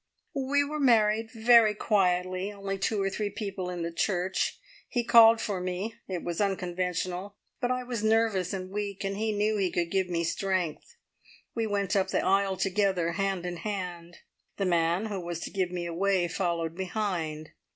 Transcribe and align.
"We 0.33 0.63
were 0.63 0.79
married 0.79 1.29
very 1.29 1.75
quietly. 1.75 2.51
Only 2.51 2.79
two 2.79 2.99
or 3.03 3.09
three 3.11 3.29
people 3.29 3.69
in 3.69 3.83
the 3.83 3.91
church. 3.91 4.59
He 4.89 5.03
called 5.03 5.39
for 5.39 5.61
me. 5.61 5.93
It 6.07 6.23
was 6.23 6.41
unconventional, 6.41 7.35
but 7.59 7.69
I 7.69 7.83
was 7.83 8.03
nervous 8.03 8.51
and 8.51 8.71
weak, 8.71 9.03
and 9.03 9.15
he 9.15 9.31
knew 9.31 9.57
he 9.57 9.69
could 9.69 9.91
give 9.91 10.09
me 10.09 10.23
strength. 10.23 10.95
We 11.53 11.67
went 11.67 11.95
up 11.95 12.07
the 12.07 12.25
aisle 12.25 12.57
together, 12.57 13.11
hand 13.11 13.45
in 13.45 13.57
hand. 13.57 14.17
The 14.57 14.65
man 14.65 15.05
who 15.05 15.21
was 15.21 15.39
to 15.41 15.51
give 15.51 15.69
me 15.69 15.85
away 15.85 16.27
followed 16.27 16.73
behind. 16.73 17.51